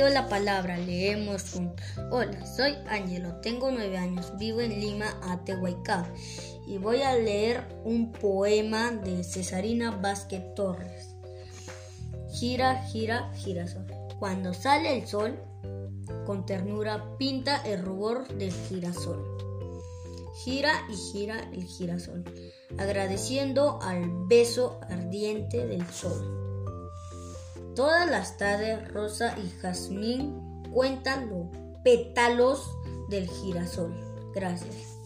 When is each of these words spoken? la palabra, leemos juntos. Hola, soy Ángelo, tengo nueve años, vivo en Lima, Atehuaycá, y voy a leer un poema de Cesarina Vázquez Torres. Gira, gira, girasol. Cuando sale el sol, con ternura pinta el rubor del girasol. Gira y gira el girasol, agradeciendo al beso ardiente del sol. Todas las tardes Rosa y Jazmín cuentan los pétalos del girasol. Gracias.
la 0.00 0.28
palabra, 0.28 0.78
leemos 0.78 1.50
juntos. 1.50 1.84
Hola, 2.10 2.46
soy 2.46 2.74
Ángelo, 2.88 3.36
tengo 3.36 3.70
nueve 3.70 3.98
años, 3.98 4.32
vivo 4.38 4.60
en 4.60 4.80
Lima, 4.80 5.06
Atehuaycá, 5.22 6.06
y 6.66 6.78
voy 6.78 7.02
a 7.02 7.14
leer 7.14 7.68
un 7.84 8.10
poema 8.10 8.90
de 8.90 9.22
Cesarina 9.22 9.90
Vázquez 9.90 10.42
Torres. 10.54 11.14
Gira, 12.32 12.82
gira, 12.84 13.30
girasol. 13.34 13.86
Cuando 14.18 14.54
sale 14.54 14.98
el 14.98 15.06
sol, 15.06 15.38
con 16.24 16.46
ternura 16.46 17.16
pinta 17.18 17.56
el 17.62 17.82
rubor 17.82 18.26
del 18.28 18.52
girasol. 18.52 19.22
Gira 20.42 20.72
y 20.90 20.96
gira 20.96 21.38
el 21.52 21.64
girasol, 21.64 22.24
agradeciendo 22.78 23.78
al 23.82 24.10
beso 24.26 24.80
ardiente 24.88 25.66
del 25.66 25.86
sol. 25.86 26.51
Todas 27.74 28.10
las 28.10 28.36
tardes 28.36 28.86
Rosa 28.92 29.34
y 29.38 29.48
Jazmín 29.60 30.62
cuentan 30.72 31.30
los 31.30 31.46
pétalos 31.82 32.70
del 33.08 33.28
girasol. 33.28 33.94
Gracias. 34.34 35.01